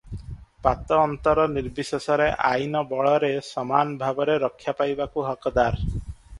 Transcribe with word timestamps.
ପାତଅନ୍ତର 0.67 1.43
ନିର୍ବିଶେଷରେ 1.57 2.27
ଆଇନ 2.53 2.83
ବଳରେ 2.95 3.31
ସମାନ 3.51 3.97
ଭାବରେ 4.03 4.41
ରକ୍ଷା 4.49 4.79
ପାଇବାକୁ 4.83 5.31
ହକଦାର। 5.33 5.97